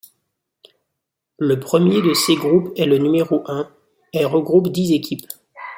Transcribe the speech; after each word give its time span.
Le 1.37 1.59
premier 1.59 2.01
de 2.01 2.15
ces 2.15 2.33
groupes, 2.33 2.73
est 2.75 2.87
le 2.87 2.97
numéro 2.97 3.43
I, 3.47 3.65
est 4.13 4.25
regroupe 4.25 4.69
dix 4.69 4.93
équipes. 4.93 5.27